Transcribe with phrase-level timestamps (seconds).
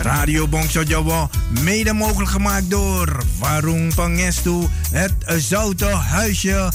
[0.00, 0.82] Radio Bongso
[1.62, 6.72] mede mogelijk gemaakt door Warung Pangestu, het Zoute Huisje,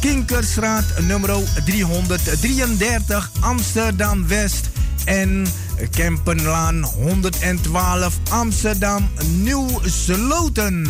[0.00, 1.30] Kinkerstraat nummer
[1.64, 4.68] 333 Amsterdam West
[5.04, 5.46] en
[5.90, 9.08] Kempenlaan 112 Amsterdam
[9.42, 10.86] Nieuw Sloten.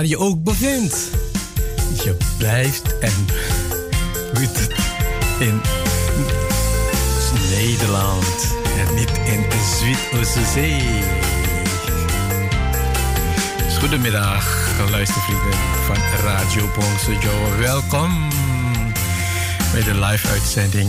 [0.00, 1.10] Waar je ook bevindt.
[2.04, 3.12] Je blijft en
[4.38, 4.68] het,
[5.38, 5.60] in
[7.50, 10.82] Nederland en niet in de Zuid-Oostzee.
[13.64, 17.56] Dus goedemiddag, luistervrienden van Radio Bongso Joe.
[17.58, 18.28] Welkom
[19.72, 20.88] bij de live uitzending.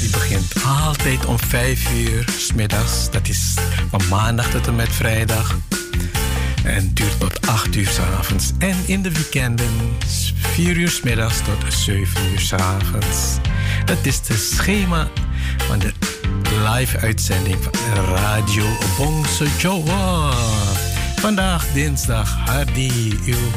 [0.00, 3.10] Die begint altijd om 5 uur s middags.
[3.10, 3.54] Dat is
[3.90, 5.58] van maandag tot en met vrijdag.
[6.64, 8.52] En duurt tot 8 uur s avonds.
[8.58, 9.96] En in de weekenden
[10.36, 13.36] 4 uur middags tot 7 uur s avonds.
[13.84, 15.08] Dat is het schema
[15.56, 15.92] van de
[16.74, 18.64] live uitzending van Radio
[18.96, 19.82] Bongso Joe.
[21.16, 23.50] Vandaag dinsdag Hardy, uw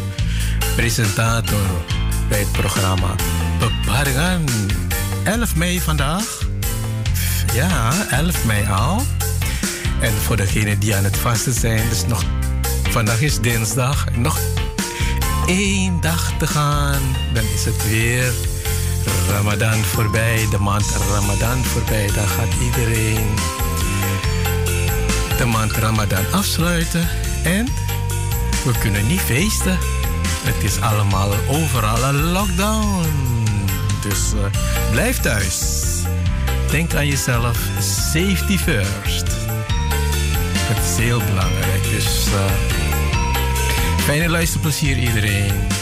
[0.76, 1.86] presentator
[2.30, 3.16] bij het programma
[3.60, 4.46] Beparingen.
[5.24, 6.42] 11 mei vandaag.
[7.54, 9.02] Ja, 11 mei al.
[10.00, 12.24] En voor degenen die aan het vasten zijn, dus nog,
[12.94, 14.40] vandaag is dinsdag, nog
[15.46, 17.02] één dag te gaan.
[17.34, 18.34] Dan is het weer
[19.30, 22.08] Ramadan voorbij, de maand Ramadan voorbij.
[22.16, 23.36] Dan gaat iedereen
[25.38, 27.08] de maand Ramadan afsluiten.
[27.44, 27.66] En
[28.64, 29.78] we kunnen niet feesten.
[30.44, 33.08] Het is allemaal overal een lockdown.
[34.02, 34.42] Dus uh,
[34.92, 35.82] blijf thuis.
[36.70, 37.58] Denk aan jezelf.
[37.80, 39.28] Safety first.
[40.58, 41.84] Het is heel belangrijk.
[41.84, 42.83] Dus uh,
[44.07, 45.79] fijne luisterplezier iedereen.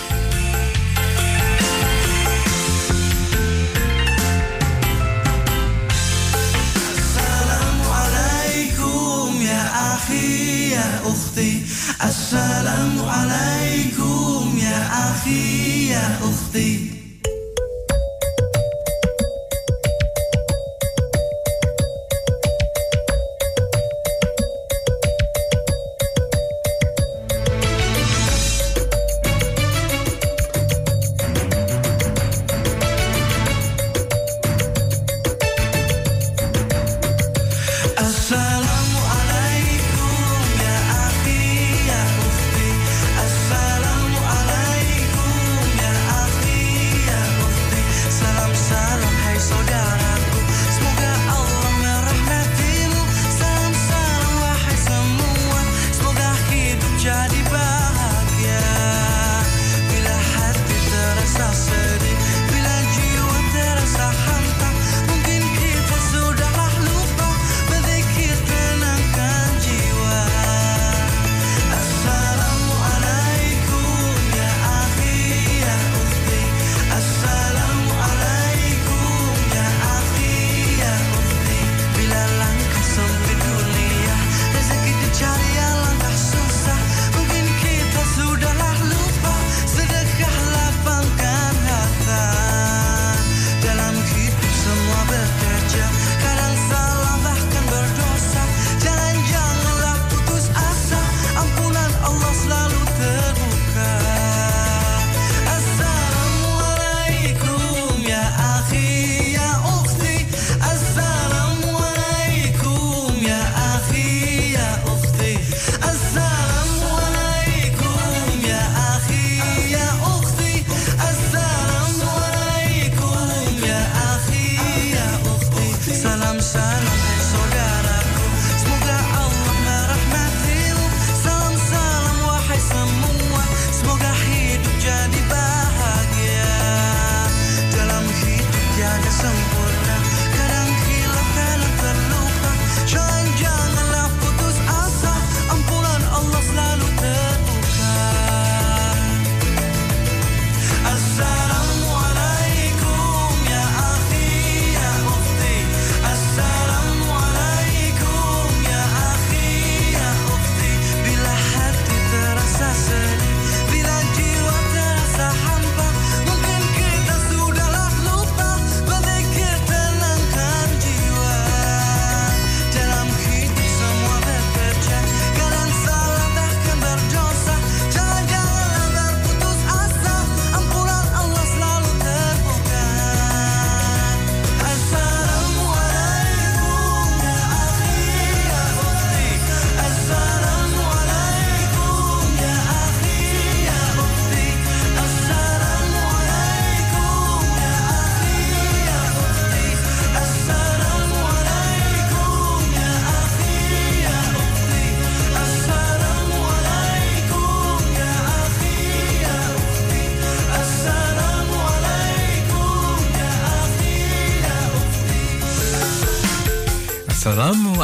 [10.77, 11.63] يا أختي
[12.05, 17.00] السلام عليكم يا أخي يا أختي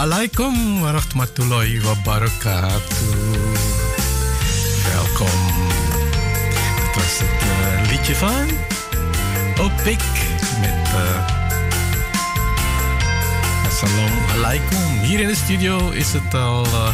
[0.07, 3.11] Alaikum wa rahmatullahi wa barakatuh.
[4.87, 5.39] Welkom.
[6.79, 8.47] Het was het uh, liedje van
[9.59, 10.03] Opik
[10.63, 11.27] met uh,
[13.67, 15.03] Assalamu alaikum.
[15.03, 16.89] Hier in de studio is het al uh,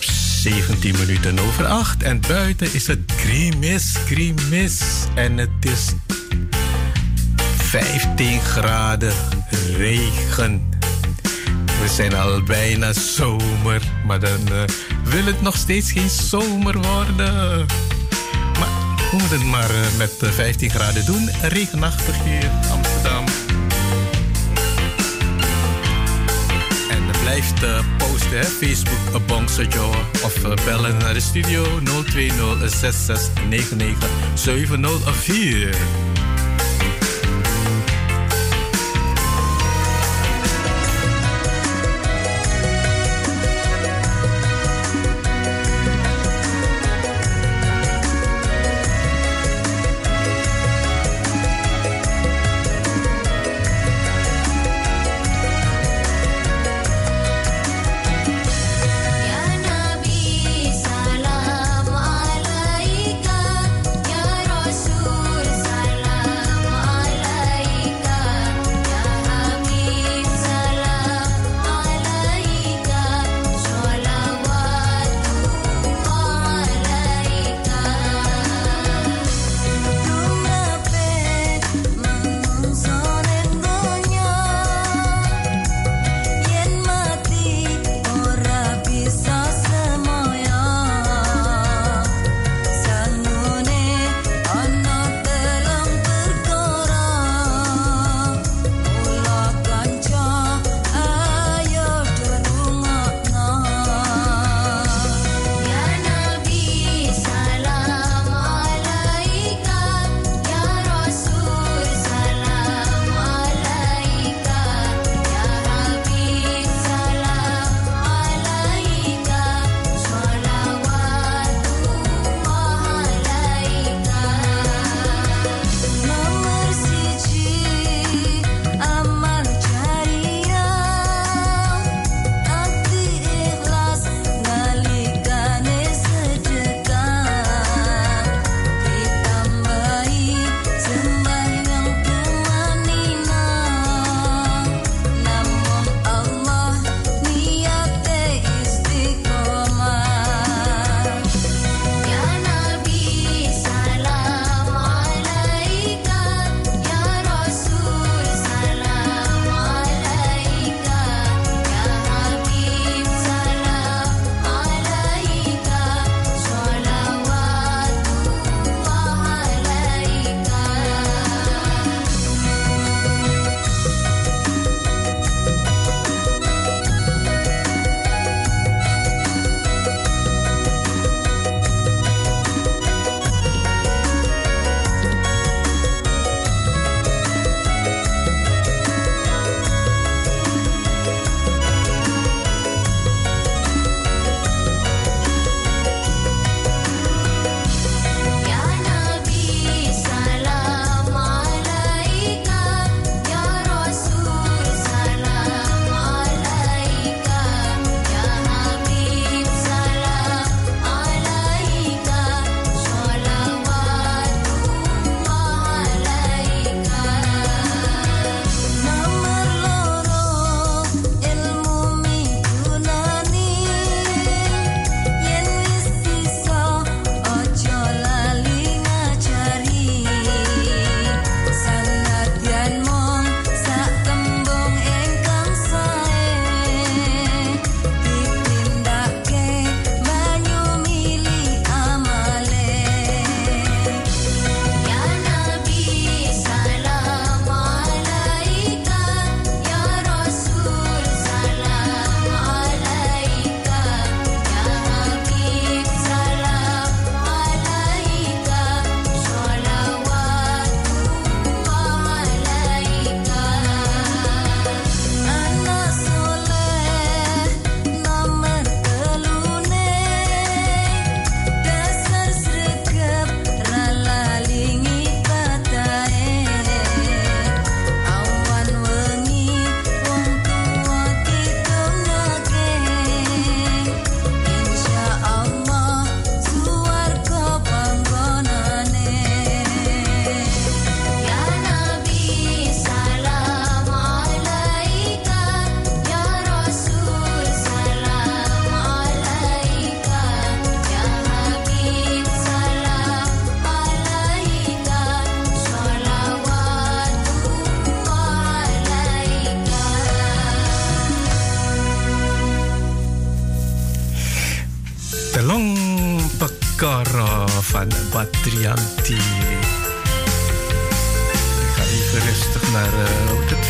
[0.00, 4.80] 17 minuten over 8 en buiten is het grimis, grimis
[5.14, 5.92] en het is
[7.56, 9.12] 15 graden
[9.76, 10.79] regen.
[11.80, 14.62] We zijn al bijna zomer, maar dan uh,
[15.04, 17.66] wil het nog steeds geen zomer worden.
[18.58, 21.30] Maar we moeten het maar uh, met 15 graden doen.
[21.42, 23.24] Regenachtig hier in Amsterdam.
[26.90, 28.44] En blijft uh, posten, hè?
[28.44, 29.90] Facebook, uh, Bongsojo.
[30.24, 31.64] Of bellen naar de studio
[32.04, 36.09] 020 6699 704.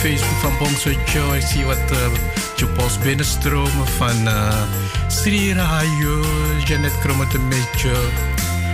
[0.01, 1.37] Facebook van Bongso Joy.
[1.37, 4.63] Ik zie wat uh, binnenstromen van uh,
[5.09, 6.25] Sri Rahayu,
[6.65, 8.11] Janet Kromotemecho,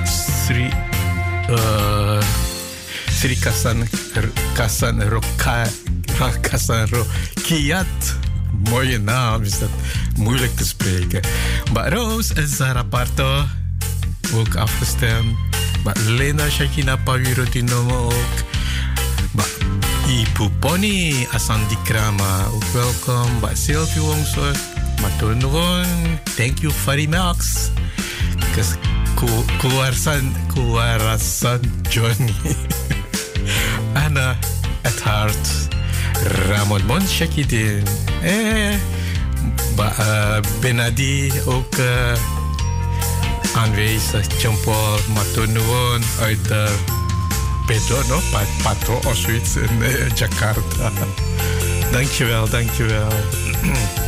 [0.05, 0.71] Sri,
[1.51, 2.23] uh,
[3.11, 3.89] Sri Kasan,
[4.55, 5.67] Kasan Roka,
[6.41, 8.17] Kasan Rokiat.
[8.71, 9.71] Mooie naam is dat.
[10.17, 11.21] Moeilijk te spreken.
[11.73, 13.45] Maar Roos en Sarah Parto
[14.35, 15.37] ook afgestemd.
[15.85, 18.13] Maar Lena Shakina Pawiro die ook.
[19.33, 19.49] Maar
[20.07, 23.41] Ibu Pony Asandi Krama ook welkom.
[23.41, 24.03] Maar Sylvie
[26.37, 27.71] thank you very much.
[28.39, 28.77] Because
[29.59, 32.35] Kuwarasan, Kuwarasan Johnny.
[34.05, 34.39] Anna
[34.83, 35.69] at heart.
[36.49, 37.83] Ramon Monshakidin.
[38.23, 38.75] Eh,
[39.79, 42.19] uh, Benadi ook uh,
[43.55, 44.41] aanwezig.
[44.41, 44.99] Jean-Paul
[47.67, 48.21] Pedro, no?
[48.63, 50.91] Patro of zoiets in uh, Jakarta.
[51.93, 53.11] dankjewel, dankjewel.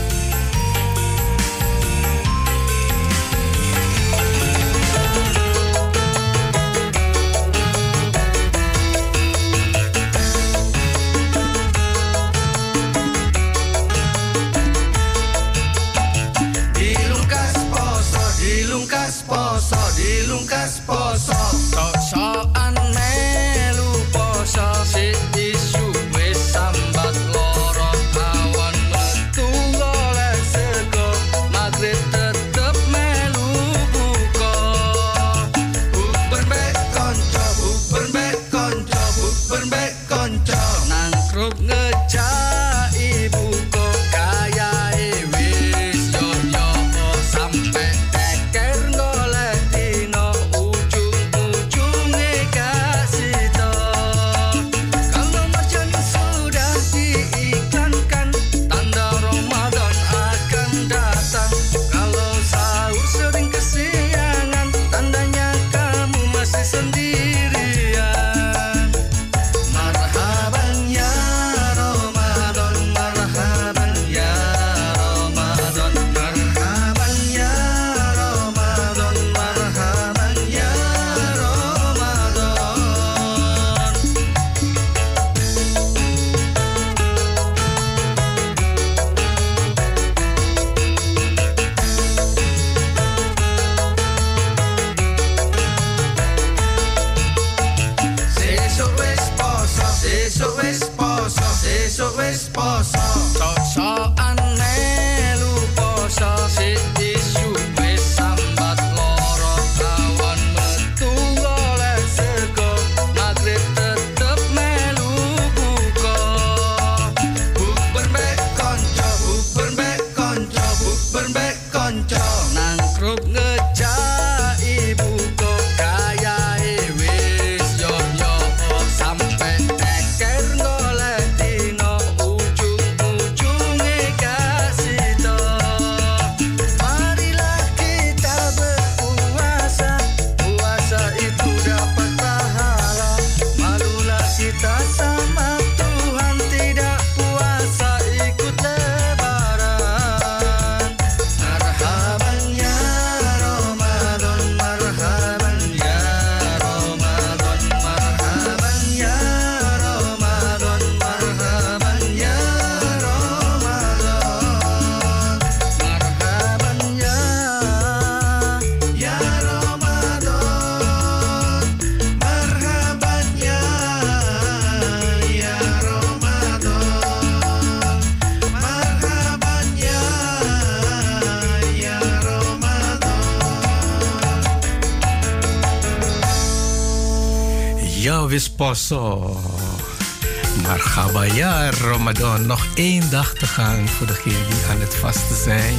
[191.12, 195.78] Maar ja, Ramadan, nog één dag te gaan voor degenen die aan het vasten zijn.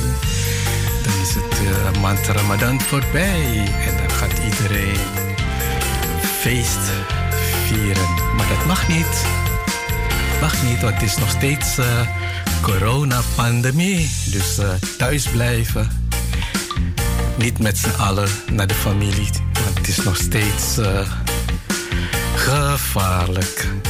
[1.04, 4.98] Dan is het uh, maand Ramadan voorbij en dan gaat iedereen
[6.40, 6.80] feest
[7.68, 8.36] vieren.
[8.36, 9.26] Maar dat mag niet.
[10.42, 11.86] Mag niet, want het is nog steeds uh,
[12.62, 14.10] coronapandemie.
[14.26, 16.08] Dus uh, thuis blijven.
[17.38, 19.30] Niet met z'n allen naar de familie,
[19.64, 20.78] want het is nog steeds
[22.40, 23.89] gevaarlijk.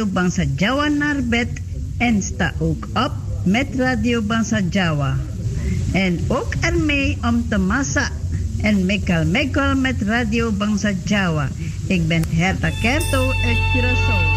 [0.00, 1.48] Radio Bangsa Jawa naar bed
[1.98, 3.12] en sta ook op
[3.44, 5.16] met Radio Bangsa Jawa.
[5.92, 8.08] En ook ermee om te massa
[8.62, 11.48] en mekal mekal met Radio Bangsa Jawa.
[11.86, 14.29] Ik ben Herta Kerto uit Curaçao.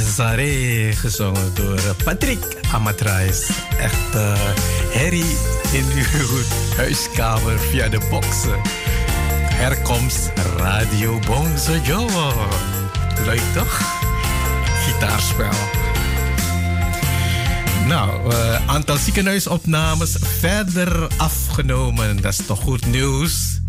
[0.00, 3.48] Zare, gezongen door Patrick Amatrais.
[3.78, 4.32] Echt uh,
[4.90, 5.36] herrie
[5.72, 6.42] in uw
[6.76, 8.60] huiskamer via de boxen.
[9.54, 12.32] Herkomst Radio Bonzo Joe.
[13.24, 13.80] Leuk toch?
[14.84, 15.52] Gitaarspel.
[17.86, 22.20] Nou, uh, aantal ziekenhuisopnames verder afgenomen.
[22.20, 23.60] Dat is toch goed nieuws?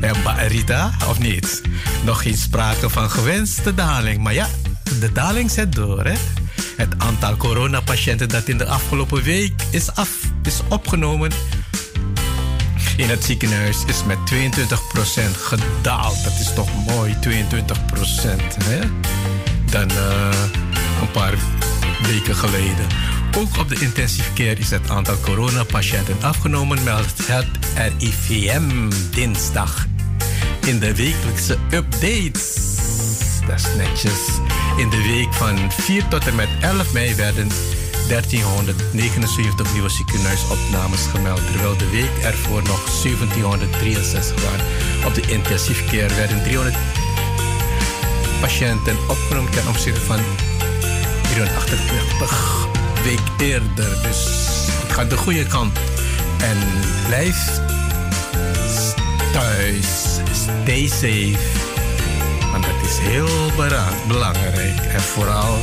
[0.00, 1.62] En Rita, of niet?
[2.04, 4.22] Nog geen sprake van gewenste daling.
[4.22, 4.48] Maar ja,
[5.00, 6.04] de daling zet door.
[6.04, 6.14] Hè?
[6.76, 10.10] Het aantal coronapatiënten dat in de afgelopen week is, af,
[10.42, 11.30] is opgenomen
[12.96, 14.32] in het ziekenhuis is met 22%
[15.36, 16.24] gedaald.
[16.24, 17.18] Dat is toch mooi, 22%.
[18.64, 18.80] Hè?
[19.70, 20.28] Dan uh,
[21.00, 21.34] een paar
[22.02, 22.86] weken geleden.
[23.36, 29.86] Ook op de intensive care is het aantal coronapatiënten afgenomen, meldt het RIVM dinsdag.
[30.66, 32.54] In de wekelijkse updates.
[33.46, 34.43] Dat is netjes.
[34.76, 37.48] In de week van 4 tot en met 11 mei werden
[38.08, 44.66] 1379 nieuwe ziekenhuisopnames gemeld, terwijl de week ervoor nog 1763 waren.
[45.06, 46.76] Op de intensive care werden 300
[48.40, 50.20] patiënten opgenomen ten opzichte van
[51.22, 52.68] 338
[53.04, 54.02] week eerder.
[54.02, 54.26] Dus
[54.82, 55.78] het gaat de goede kant.
[56.38, 56.58] En
[57.06, 57.60] blijf
[59.32, 59.86] thuis.
[60.32, 61.73] Stay safe.
[62.54, 63.50] Want dat is heel
[64.08, 64.80] belangrijk.
[64.80, 65.56] En vooral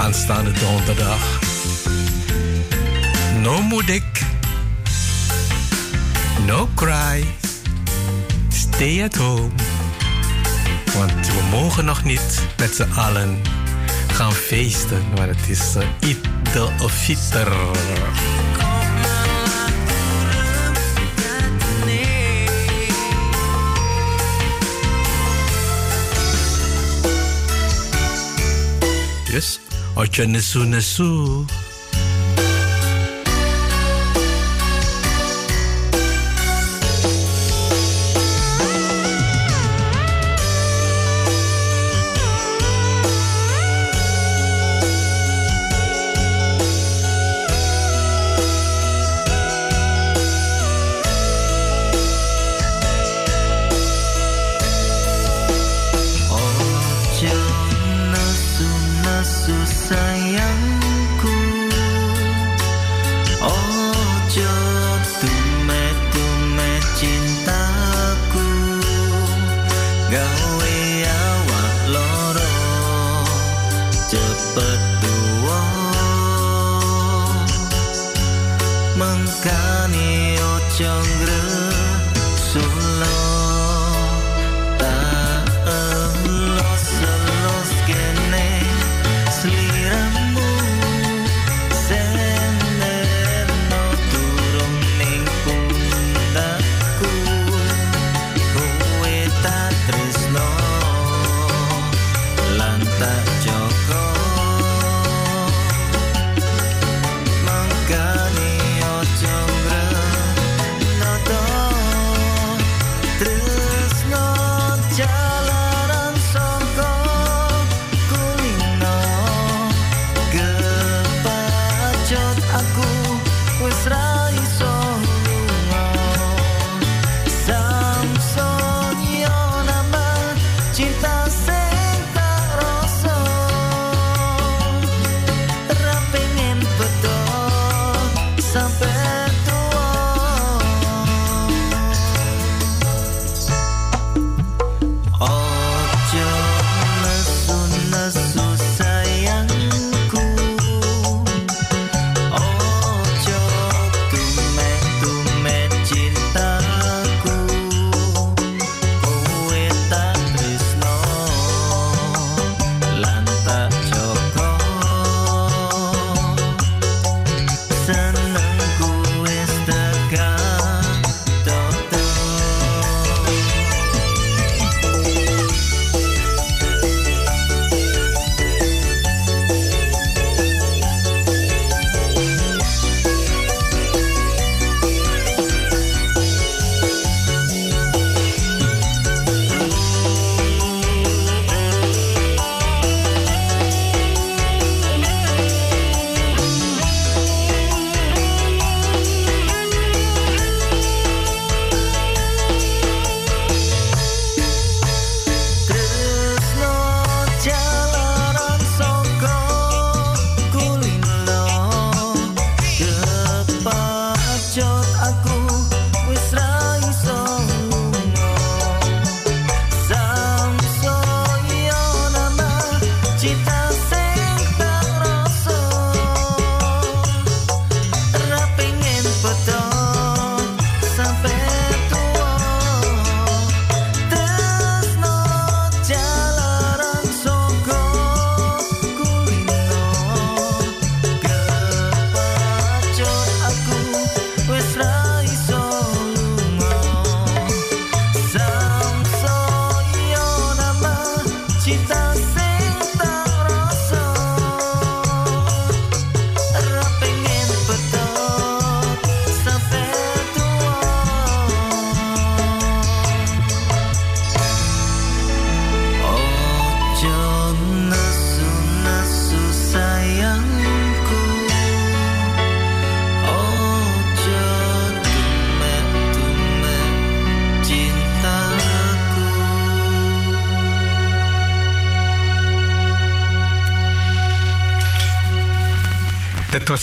[0.00, 1.40] aanstaande donderdag.
[3.40, 4.02] No moedig.
[6.46, 7.24] No cry.
[8.48, 9.50] Stay at home.
[10.94, 13.38] Want we mogen nog niet met z'n allen
[14.12, 15.02] gaan feesten.
[15.16, 16.14] Maar het is uh,
[16.52, 17.52] de Fitter.
[29.30, 29.60] Dus,
[29.94, 31.44] ocho nesu nesu.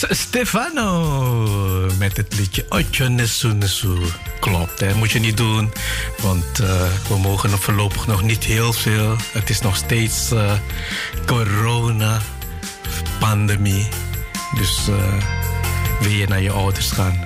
[0.10, 3.98] Stefano met het liedje Otjo Nesu Nesu.
[4.40, 4.96] Klopt, hè?
[4.96, 5.72] moet je niet doen.
[6.22, 6.68] Want uh,
[7.08, 9.16] we mogen voorlopig nog niet heel veel.
[9.32, 10.54] Het is nog steeds uh,
[11.26, 12.22] corona,
[13.20, 13.88] pandemie.
[14.56, 14.96] Dus uh,
[16.00, 17.26] wil je naar je ouders gaan?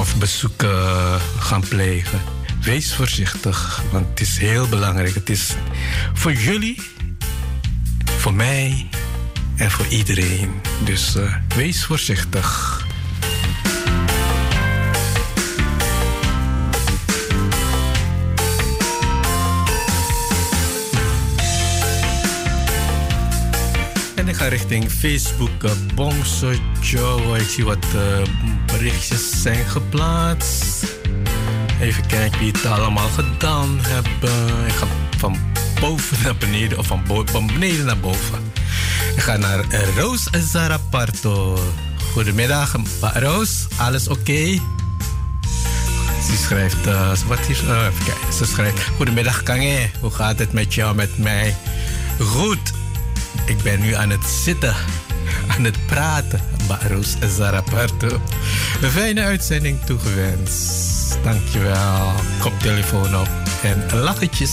[0.00, 2.20] Of bezoeken gaan plegen?
[2.60, 5.14] Wees voorzichtig, want het is heel belangrijk.
[5.14, 5.54] Het is
[6.12, 6.82] voor jullie,
[8.18, 8.88] voor mij
[9.58, 10.50] en voor iedereen.
[10.84, 12.76] Dus uh, wees voorzichtig.
[24.14, 25.62] En ik ga richting Facebook,
[25.94, 27.34] uh.
[27.34, 28.02] Ik zie wat uh,
[28.66, 30.96] berichtjes zijn geplaatst.
[31.80, 34.66] Even kijken wie het allemaal gedaan hebben.
[34.66, 34.86] Ik ga
[35.18, 35.36] van
[35.80, 38.47] boven naar beneden of van, van beneden naar boven.
[39.14, 39.64] Ik ga naar
[39.96, 41.58] Roos Zaraparto.
[42.12, 42.76] Goedemiddag,
[43.14, 43.66] Roos.
[43.76, 44.60] Alles oké?
[46.26, 48.32] Ze schrijft, uh, wat is, uh, even kijken.
[48.32, 49.90] Ze schrijft, goedemiddag Kange.
[50.00, 51.56] Hoe gaat het met jou, met mij?
[52.20, 52.72] Goed.
[53.46, 54.74] Ik ben nu aan het zitten,
[55.56, 56.40] aan het praten.
[56.88, 58.20] Roos Zaraparto.
[58.82, 61.18] Een fijne uitzending toegewenst.
[61.22, 62.12] Dankjewel.
[62.40, 63.28] Koptelefoon op
[63.62, 64.52] en lachetjes.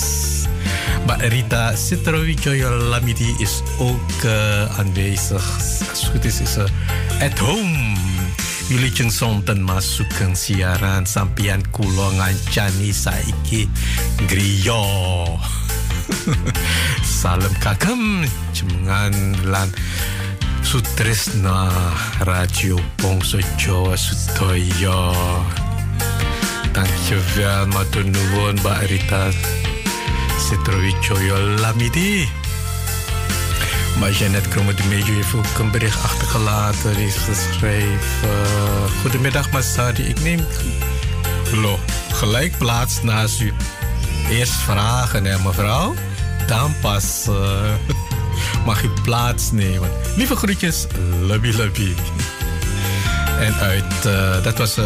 [1.06, 5.54] Maar Rita Citrovicio Lamidi is ook uh, aanwezig.
[5.90, 6.66] Als het goed is, is ze
[7.22, 7.96] at home.
[8.66, 13.70] Jullie sonten masukan siaran sampian kulo ngancani saiki
[14.26, 14.82] griyo.
[17.22, 18.26] Salam kagem
[18.58, 19.14] cemengan
[19.46, 19.70] lan
[20.66, 21.70] sutresna
[22.26, 25.14] radio Bongso Jawa Sutoyo.
[26.74, 29.30] Dankjewel, matur nuwun Mbak Rita
[30.40, 32.30] Citrovicio Lamidi.
[34.00, 36.96] Maar Jeannette Kromme de Mejo heeft ook een bericht achtergelaten.
[36.96, 38.30] Die is geschreven...
[39.02, 40.40] Goedemiddag Masadi, ik neem
[41.52, 41.80] lo,
[42.12, 43.54] gelijk plaats naast u.
[44.30, 45.94] Eerst vragen, hè mevrouw.
[46.48, 47.36] Dan pas uh,
[48.66, 49.90] mag u plaatsnemen.
[50.16, 50.88] Lieve groetjes,
[51.22, 51.94] lubby lubby.
[53.40, 54.86] En uit, uh, dat was uh,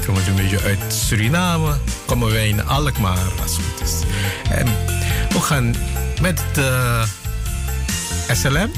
[0.00, 1.76] Kromme de Mejo uit Suriname.
[2.06, 4.00] Komen wij in Alkmaar, als het goed is.
[4.50, 4.66] En
[5.28, 5.74] we gaan
[6.20, 7.02] met de
[8.32, 8.70] SLM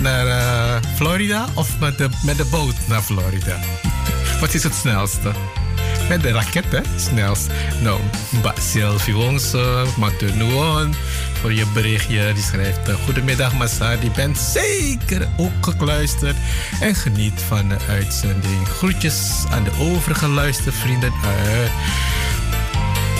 [0.00, 3.56] naar uh, Florida of met de, met de boot naar Florida?
[4.40, 5.32] Wat is het snelste?
[6.08, 6.80] Met de raket, hè?
[6.96, 7.46] Snelst.
[7.82, 8.00] Nou,
[8.60, 10.94] Sylvie Wongse, Mathieu Nuon,
[11.40, 12.32] voor je berichtje.
[12.32, 13.96] Die schrijft: uh, Goedemiddag, Massa.
[13.96, 16.36] Die bent zeker ook gekluisterd.
[16.80, 18.68] En geniet van de uitzending.
[18.68, 21.12] Groetjes aan de overige luistervrienden.
[21.22, 21.62] Uh,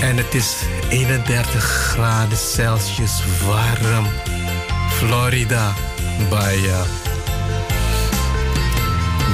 [0.09, 0.57] en het is
[0.89, 4.07] 31 graden Celsius warm.
[4.91, 5.75] Florida
[6.33, 6.81] uh,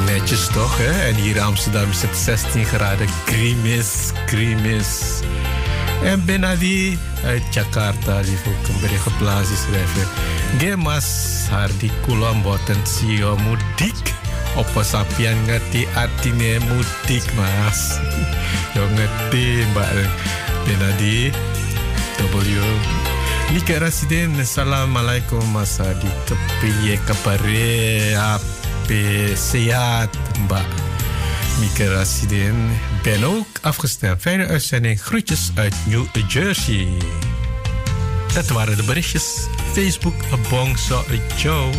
[0.06, 1.08] netjes toch, hè?
[1.08, 3.06] En hier in Amsterdam is het 16 graden.
[3.24, 5.20] Krimis, krimis.
[6.02, 9.48] En Benadi uit Jakarta, een bericht geplaatst.
[9.48, 10.08] Die schrijft:
[10.58, 11.06] Gemas
[11.50, 14.14] hardi kulam boten sio mudik.
[14.56, 17.98] Opo sapian ngerti artinya mudik, Mas.
[18.74, 19.90] Yo ngerti, Mbak
[20.66, 21.32] Benadi
[22.18, 22.62] W
[23.52, 30.08] Nika Rasiden Assalamualaikum Mas Adi Kepiye kapare Ape Sehat
[30.48, 30.66] Mbak
[31.60, 32.72] Mika Rasiden
[33.04, 34.20] Ben ook afgestemd.
[34.20, 35.02] Fijne uitzending.
[35.02, 36.88] Groetjes uit New Jersey.
[38.34, 39.46] Dat waren de berichtjes.
[39.72, 40.14] Facebook
[40.48, 41.04] Bongso
[41.36, 41.76] Joe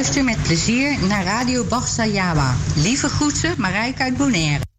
[0.00, 2.54] luister met plezier naar Radio Basta Jawa.
[2.76, 4.69] Lieve groeten, Marijke uit Bonaire.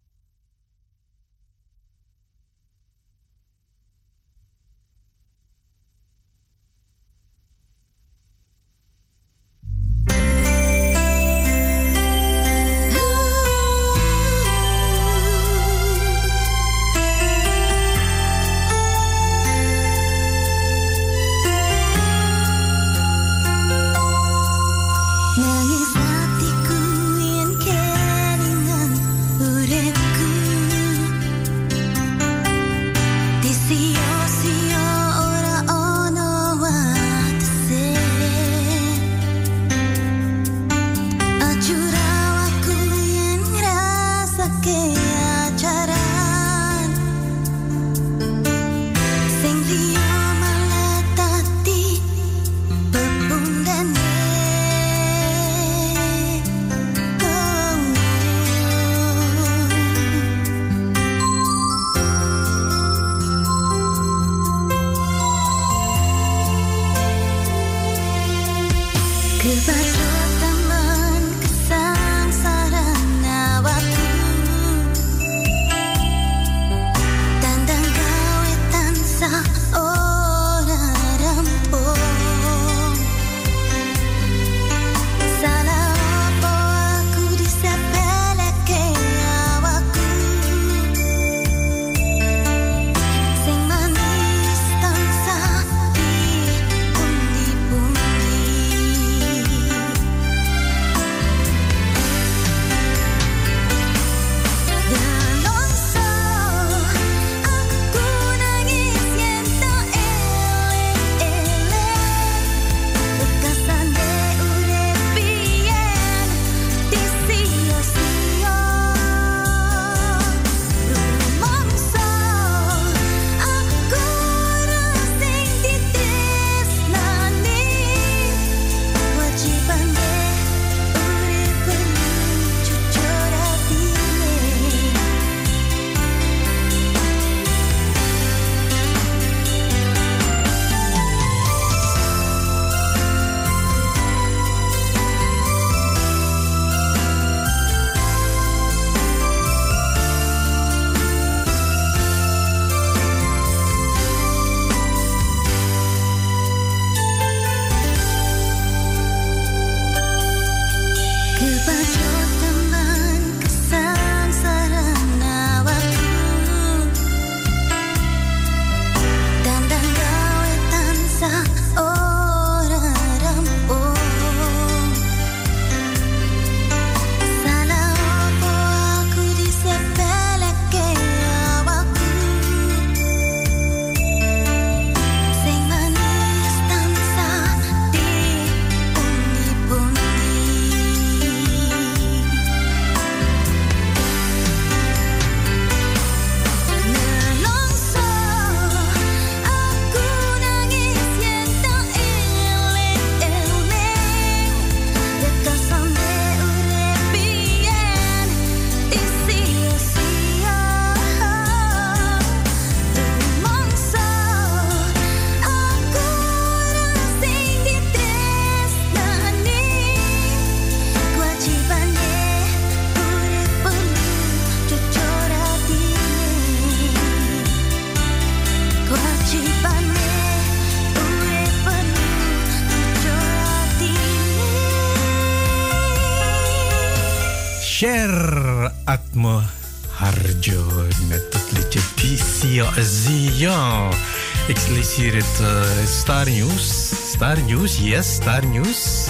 [244.96, 246.92] Hier het uh, Star News.
[247.12, 249.08] Star News, yes, Star News.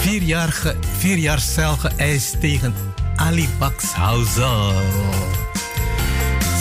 [0.00, 0.76] Vier jaar, ge,
[1.16, 2.74] jaar cel geëist tegen
[3.16, 4.74] Ali Baxhauser.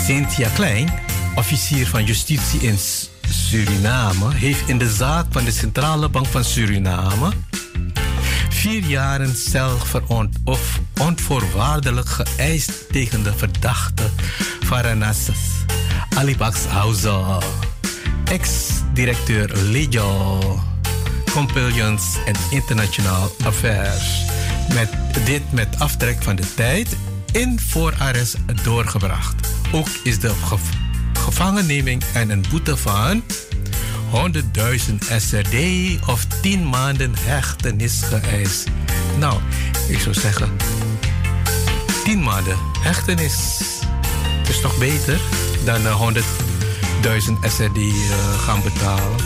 [0.05, 0.93] Cynthia Klein,
[1.35, 2.77] officier van justitie in
[3.29, 7.31] Suriname, heeft in de zaak van de Centrale Bank van Suriname
[8.65, 14.03] vier jaren cel veront of onvoorwaardelijk geëist tegen de verdachte
[14.63, 15.37] Faranassus.
[16.15, 17.43] Alibax Hauser,
[18.25, 20.59] ex-directeur Legal
[21.31, 24.25] Compliance and International Affairs.
[24.73, 24.89] Met
[25.25, 26.97] dit met aftrek van de tijd
[27.31, 29.35] in voorarrest doorgebracht.
[29.71, 30.31] Ook is de
[31.13, 33.23] gevangenneming en een boete van
[34.11, 34.41] 100.000
[35.17, 35.55] SRD
[36.07, 38.67] of 10 maanden hechtenis geëist.
[39.19, 39.39] Nou,
[39.87, 40.49] ik zou zeggen
[42.03, 43.59] 10 maanden hechtenis.
[44.49, 45.19] Is toch beter
[45.63, 45.81] dan
[47.05, 49.17] 100.000 SRD uh, gaan betalen?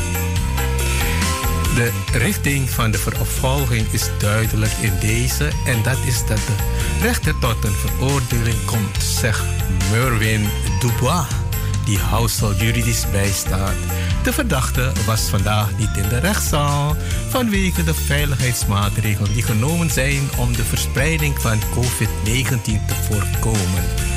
[1.76, 6.54] De richting van de vervolging is duidelijk in deze en dat is dat de
[7.02, 9.44] rechter tot een veroordeling komt, zegt
[9.92, 10.48] Merwin
[10.80, 11.28] Dubois,
[11.86, 13.76] die Housel juridisch bijstaat.
[14.24, 16.96] De verdachte was vandaag niet in de rechtszaal
[17.30, 24.09] vanwege de veiligheidsmaatregelen die genomen zijn om de verspreiding van COVID-19 te voorkomen.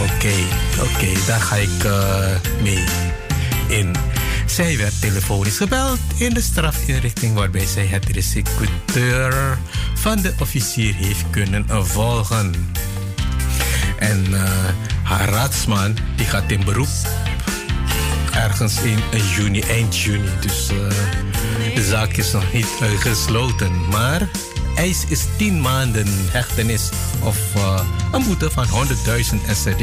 [0.00, 0.34] Oké,
[0.80, 2.26] oké, daar ga ik uh,
[2.62, 2.84] mee
[3.68, 3.94] in.
[4.46, 9.58] Zij werd telefonisch gebeld in de strafinrichting waarbij zij het executeur
[9.94, 12.54] van de officier heeft kunnen volgen.
[13.98, 14.42] En uh,
[15.02, 16.88] haar raadsman die gaat in beroep
[18.34, 18.98] ergens in
[19.36, 20.28] juni, eind juni.
[20.40, 22.66] Dus uh, de zaak is nog niet
[22.98, 23.88] gesloten.
[23.88, 24.28] Maar
[24.74, 26.90] eis is 10 maanden hechtenis
[27.22, 27.80] of uh,
[28.12, 29.82] een boete van 100.000 SRD.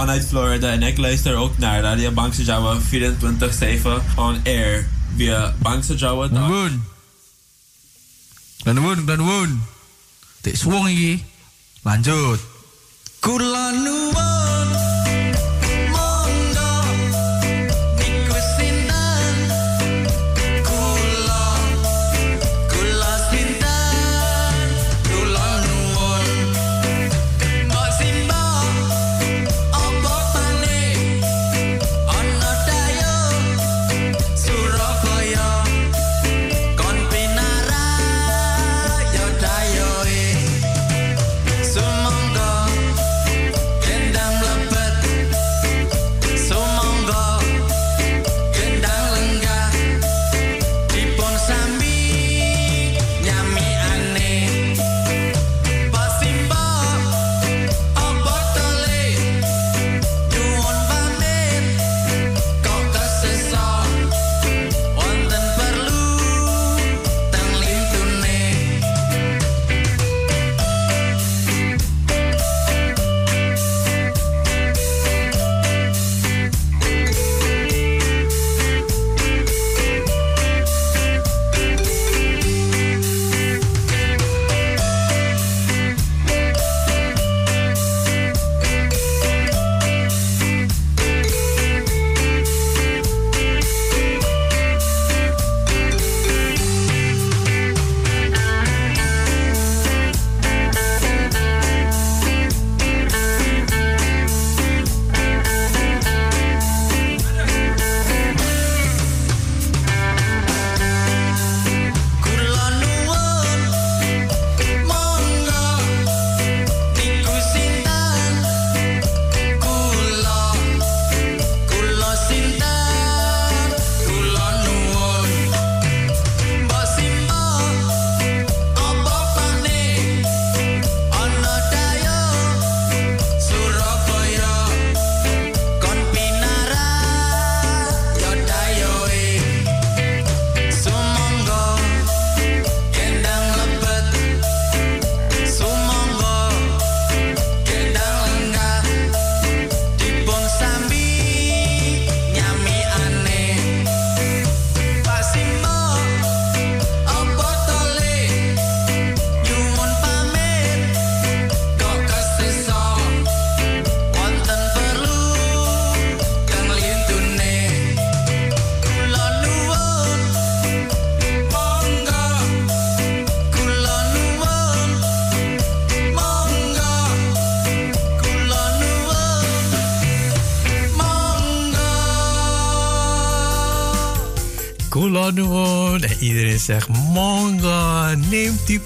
[0.00, 2.82] vanuit Florida en ik luister ook naar Radio Bangsa Jawa 24-7
[4.16, 6.28] on air via Bangsa Jawa.
[6.28, 6.84] Danwoon.
[8.62, 9.62] Danwoon, Danwoon.
[10.40, 11.24] Tik swung lagi.
[11.82, 12.49] Lanjut.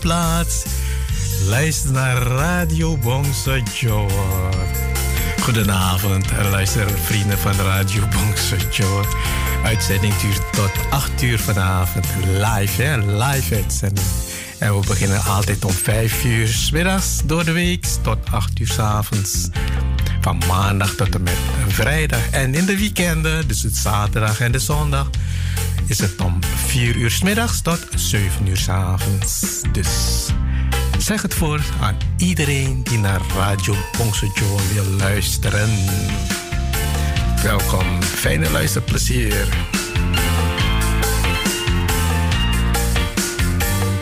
[0.04, 0.64] Plaats.
[1.46, 4.08] Luister naar Radio Bongso Joe.
[5.40, 9.04] Goedenavond, luister vrienden van Radio Bongso Joe.
[9.64, 12.06] Uitzending duurt tot 8 uur vanavond.
[12.26, 12.96] Live, hè?
[12.96, 14.06] Live uitzending.
[14.58, 18.78] En we beginnen altijd om 5 uur middags door de week tot 8 uur s
[18.78, 19.48] avonds.
[20.20, 21.38] Van maandag tot en met
[21.68, 22.30] vrijdag.
[22.30, 25.10] En in de weekenden, dus het zaterdag en de zondag,
[25.86, 29.62] is het om 4 uur middags tot 7 uur avonds.
[29.72, 30.26] Dus
[30.98, 35.70] zeg het voor aan iedereen die naar Radio Bongso Joe wil luisteren.
[37.42, 39.48] Welkom, fijne luisterplezier.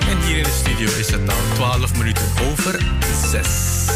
[0.09, 2.87] En hier in de studio is het al 12 minuten over
[3.31, 3.92] 6.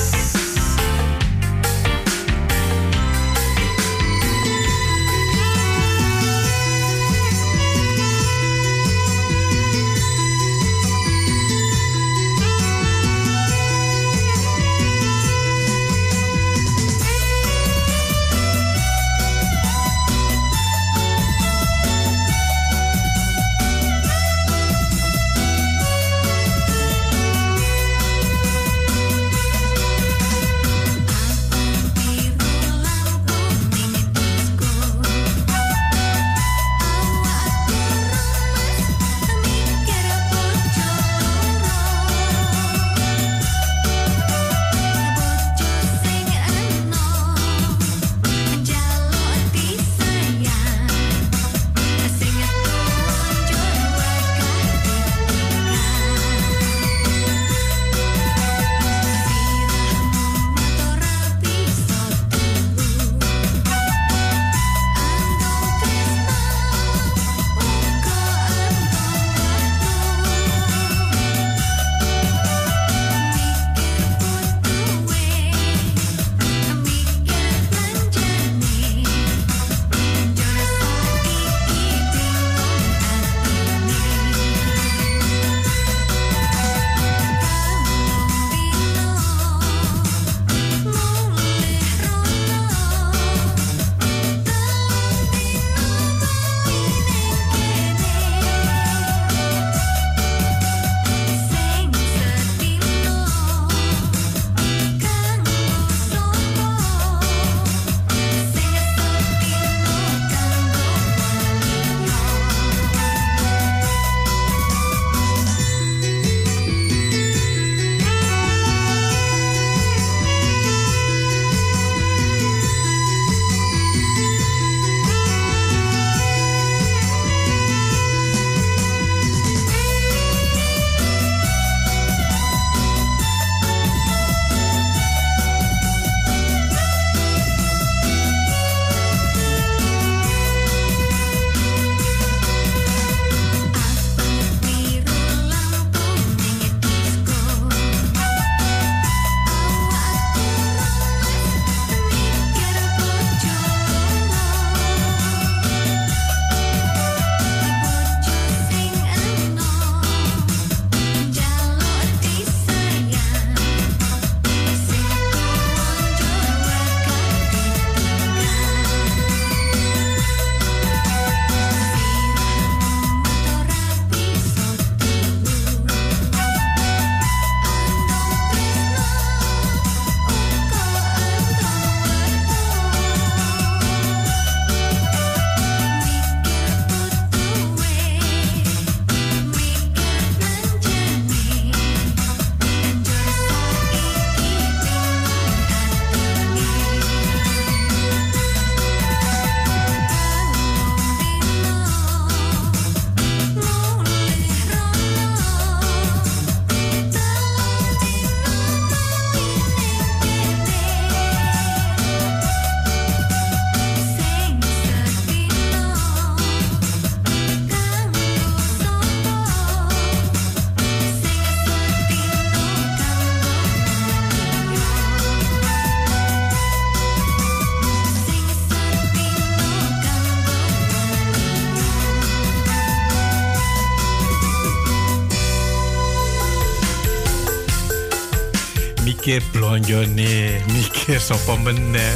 [239.87, 242.11] Blonjone, Mieke Sopomene.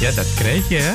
[0.00, 0.92] Ja, dat krijg je, hè?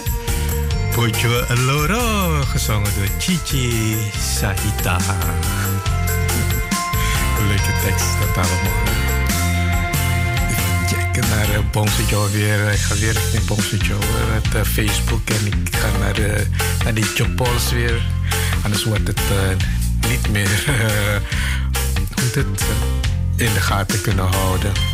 [0.96, 3.98] Pojo Loro, gezongen door Chichi
[4.36, 4.98] Sahita.
[7.48, 8.84] Leuke tekst, dat allemaal.
[10.88, 12.72] Checken naar uh, Bongse Joe weer.
[12.72, 14.00] Ik ga weer richting Bongse Joe
[14.34, 15.30] met uh, Facebook.
[15.30, 16.46] En ik ga naar, de,
[16.84, 18.02] naar die Jopols weer.
[18.64, 20.64] Anders wordt het uh, niet meer
[22.16, 22.46] hoe het,
[23.36, 24.91] in de gaten kunnen houden.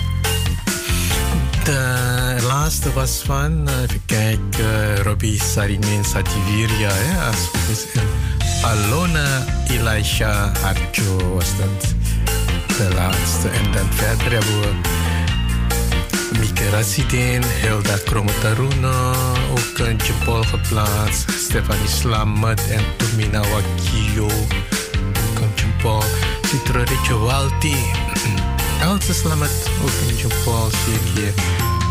[1.68, 6.90] De laatste was van, even kijken, Robbie Sarimin Sativiria.
[6.92, 7.88] Hè, als het
[8.64, 11.94] Alona Elisha Arjo was dat
[12.78, 13.50] de laatste.
[13.50, 14.96] En dan verder hebben we
[16.72, 19.12] Rasidin, Hilda Kromotaruno,
[19.52, 21.32] ook een Jepol geplaatst.
[21.32, 26.04] Stefanie Slamet en Tumina Wakio, ook een Jepol.
[26.48, 28.07] Citro Walti.
[28.82, 29.14] Elsa
[30.16, 31.34] Jepol zie ik hier.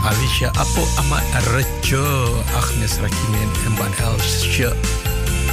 [0.05, 1.23] Alicia Apo Ama
[1.53, 4.77] Rejo, Agnes Rakimen en Ban Elsje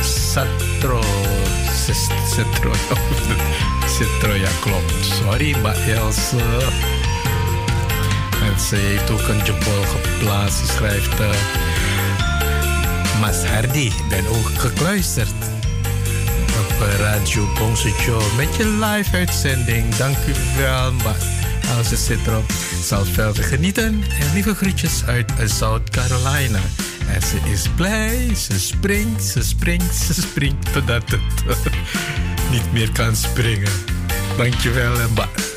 [0.01, 1.01] Satro.
[1.85, 2.71] Setro,
[3.87, 4.93] Setro, ja klopt.
[5.01, 6.37] Sorry Mbak Elsa.
[8.41, 10.57] En ze heeft ook een jempol geplaatst.
[10.57, 11.19] Ze schrijft...
[11.19, 11.29] Uh,
[13.19, 15.52] Mas Hardy, ben ook gekluisterd.
[16.89, 19.95] Radio Bongse Show met je live uitzending.
[19.95, 21.15] Dank u wel, maar
[21.77, 22.51] als ze zit erop,
[22.83, 24.03] zal genieten.
[24.19, 26.59] En lieve groetjes uit South Carolina.
[27.07, 31.73] En ze is blij, ze springt, ze springt, ze springt totdat het
[32.51, 33.71] niet meer kan springen.
[34.37, 34.93] Dankjewel,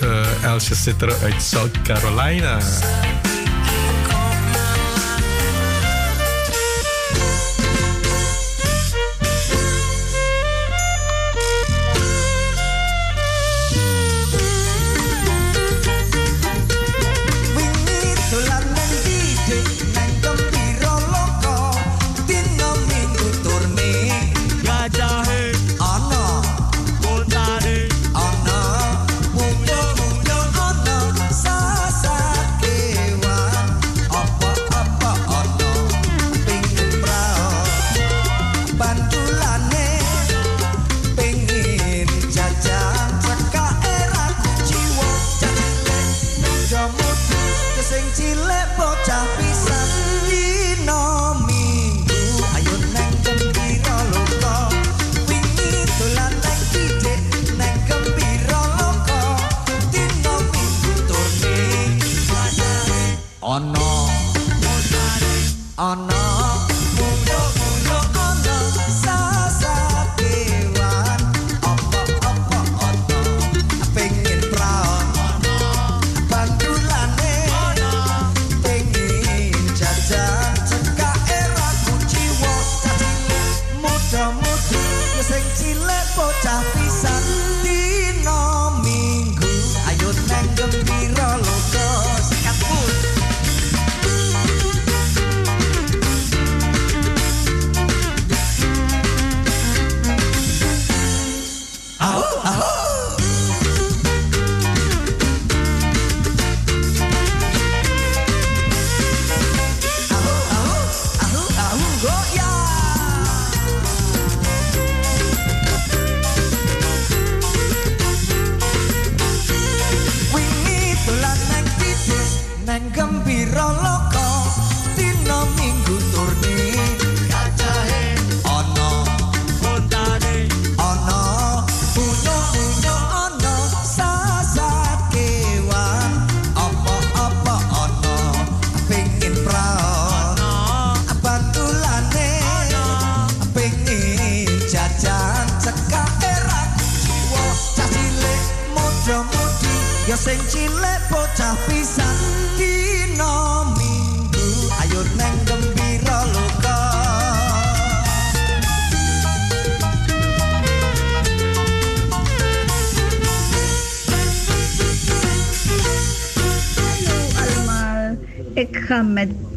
[0.03, 2.59] uh, Elsje Citro uit South Carolina.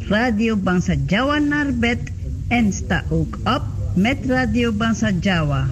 [0.10, 2.00] Radio Bangsa Jawa naar bed
[2.48, 3.62] en sta ook op
[3.96, 5.68] met Radio Bangsa Jawa.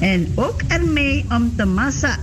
[0.00, 2.16] En ook ermee om te massa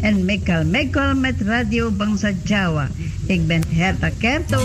[0.00, 2.88] en mekal mekal met Radio Bangsa Jawa.
[3.26, 4.58] Ik ben Herta Kerto.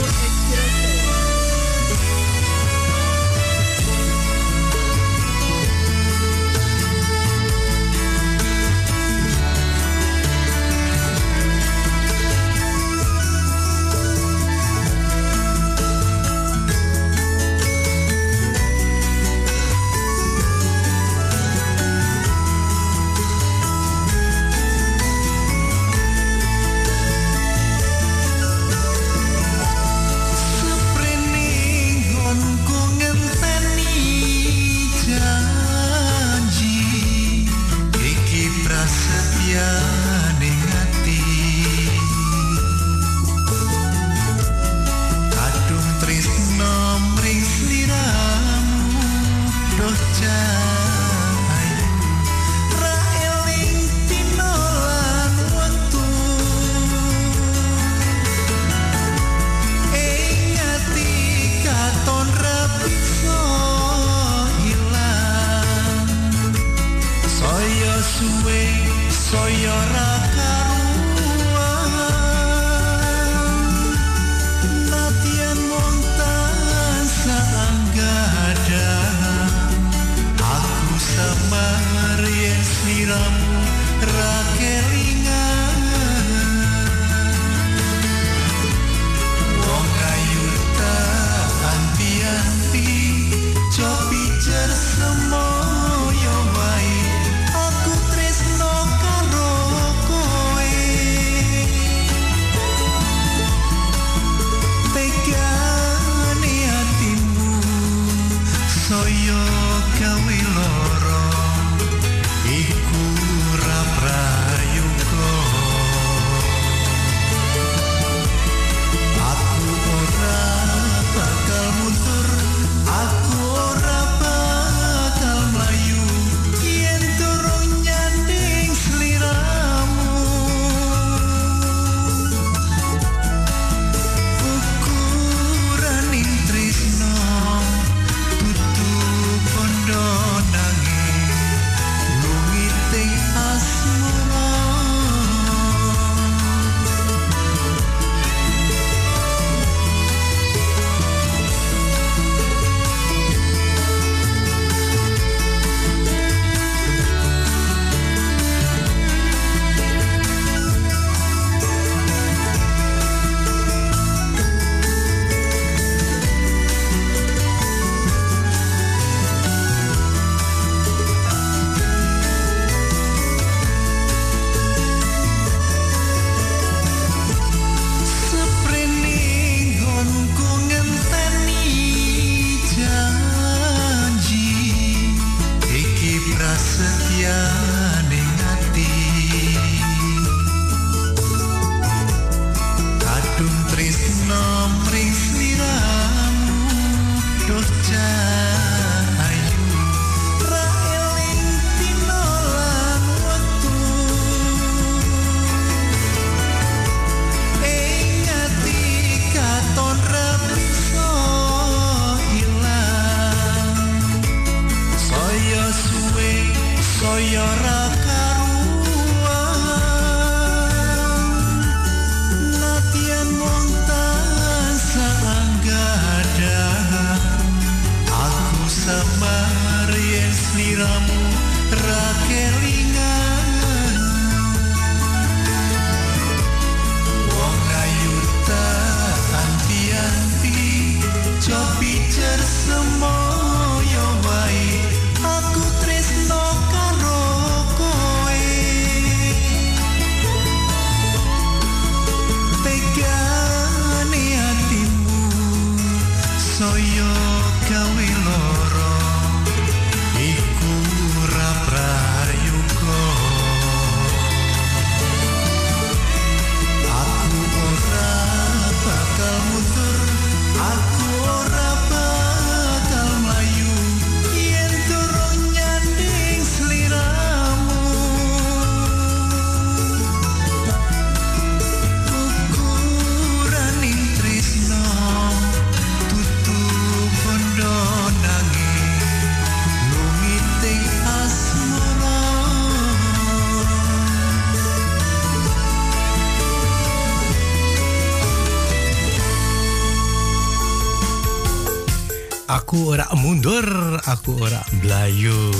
[302.73, 305.53] Aku ora mundur, aku ora blayu.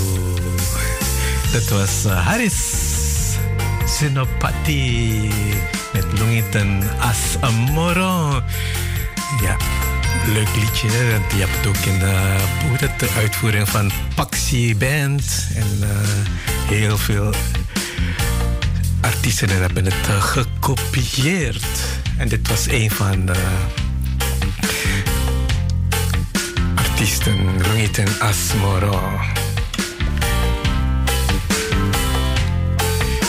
[1.54, 2.58] Dat was uh, Haris
[3.86, 5.30] Sinopati
[5.94, 8.42] met Lungitan As Amoro.
[9.46, 9.54] Ja,
[10.26, 10.90] leuk liedje.
[11.14, 11.98] Want je hebt het ook in
[12.82, 15.46] het, de uitvoering van Paxi Band.
[15.54, 15.88] En uh,
[16.66, 17.30] heel veel
[19.00, 21.78] artiesten hebben het uh, gekopieerd.
[22.18, 23.38] En dit was een van de
[26.94, 29.00] artiesten Lungitan Asmoro.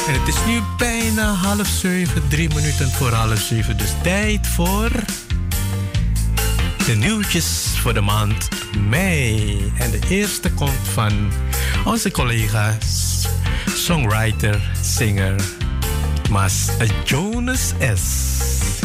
[0.08, 3.78] En het is nu bijna half zeven, drie minuten voor half zeven.
[3.78, 4.90] Dus tijd voor
[6.86, 7.46] de nieuwtjes
[7.82, 8.50] voor de maand
[8.90, 9.74] mei.
[9.78, 11.32] En de eerste komt van
[11.86, 12.78] onze collega,
[13.76, 15.42] songwriter, singer,
[16.30, 16.68] Mas
[17.04, 18.02] Jonas S.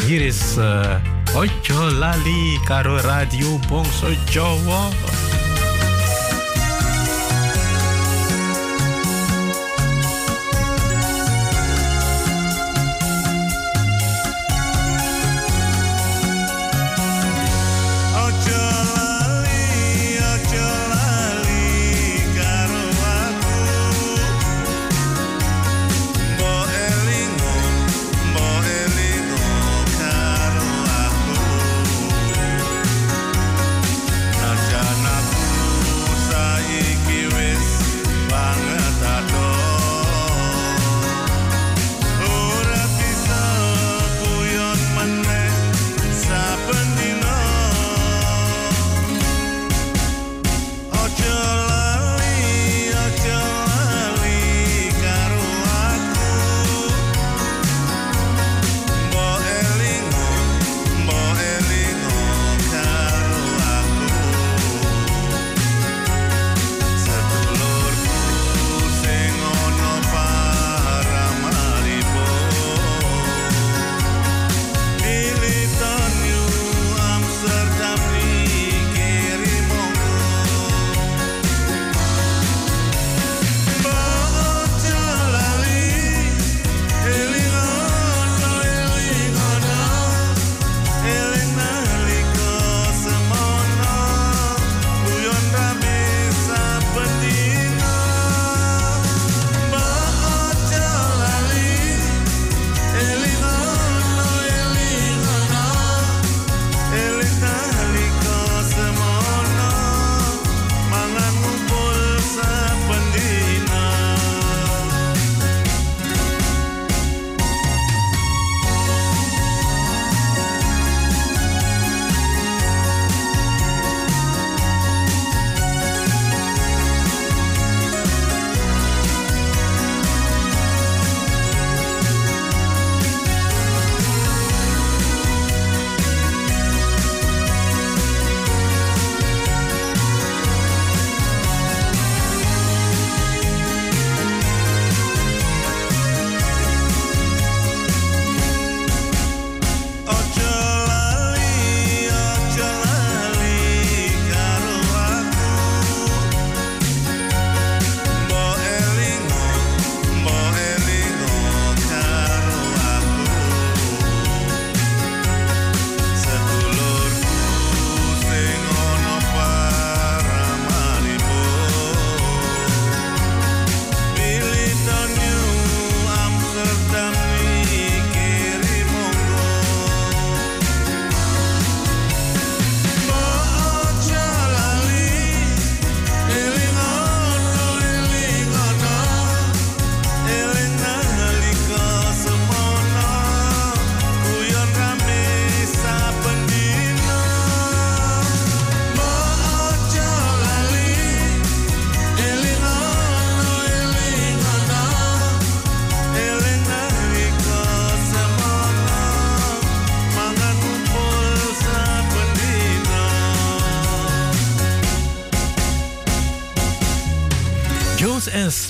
[0.06, 0.94] Hier is uh,
[1.34, 5.29] Ocho Lali Caro Radio Bongso.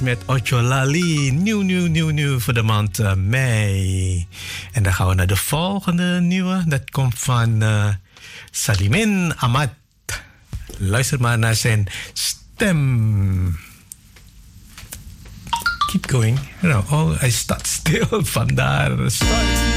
[0.00, 1.30] Thomas met Ocholali.
[1.30, 4.26] Nieuw, nieuw, nieuw, nieuw voor de maand uh, mei.
[4.72, 6.62] En dan gaan we naar de volgende nieuwe.
[6.66, 7.88] Dat komt van uh,
[8.50, 9.70] Salimin Ahmad.
[10.78, 13.58] Luister maar naar zijn stem.
[15.90, 16.38] Keep going.
[16.60, 18.24] You know, oh, hij staat stil.
[18.24, 19.10] Vandaar.
[19.10, 19.69] Start.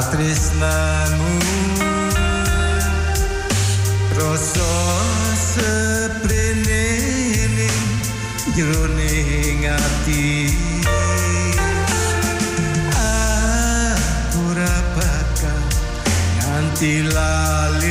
[0.00, 1.32] Tresnamu
[4.16, 4.72] rasa
[5.36, 6.84] seprene
[7.52, 7.82] ning
[8.56, 10.48] jroning ati
[12.88, 15.60] aku ora bakal
[16.40, 17.81] nganti lali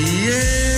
[0.00, 0.69] Yeah.